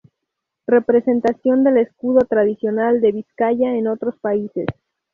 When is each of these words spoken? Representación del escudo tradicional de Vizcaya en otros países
Representación 0.65 1.63
del 1.63 1.77
escudo 1.77 2.21
tradicional 2.21 3.01
de 3.01 3.11
Vizcaya 3.11 3.75
en 3.75 3.87
otros 3.87 4.15
países 4.19 4.65